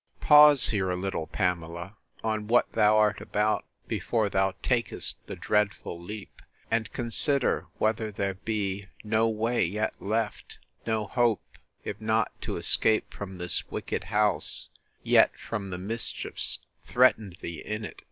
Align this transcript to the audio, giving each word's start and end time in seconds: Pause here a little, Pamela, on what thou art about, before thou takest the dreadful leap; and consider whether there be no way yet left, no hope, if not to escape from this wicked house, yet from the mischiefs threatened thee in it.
Pause 0.19 0.69
here 0.69 0.89
a 0.89 0.95
little, 0.95 1.27
Pamela, 1.27 1.95
on 2.23 2.47
what 2.47 2.71
thou 2.71 2.97
art 2.97 3.21
about, 3.21 3.65
before 3.87 4.29
thou 4.29 4.55
takest 4.63 5.17
the 5.27 5.35
dreadful 5.35 5.99
leap; 6.01 6.41
and 6.71 6.91
consider 6.91 7.67
whether 7.77 8.11
there 8.11 8.33
be 8.33 8.87
no 9.03 9.29
way 9.29 9.63
yet 9.63 9.93
left, 10.01 10.57
no 10.87 11.05
hope, 11.05 11.45
if 11.83 12.01
not 12.01 12.31
to 12.41 12.57
escape 12.57 13.13
from 13.13 13.37
this 13.37 13.69
wicked 13.69 14.05
house, 14.05 14.69
yet 15.03 15.37
from 15.37 15.69
the 15.69 15.77
mischiefs 15.77 16.57
threatened 16.87 17.37
thee 17.41 17.59
in 17.63 17.85
it. 17.85 17.99